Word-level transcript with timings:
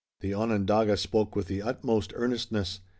The 0.21 0.33
Onondaga 0.33 0.97
spoke 0.97 1.35
with 1.35 1.45
the 1.45 1.61
utmost 1.61 2.11
earnestness. 2.15 2.79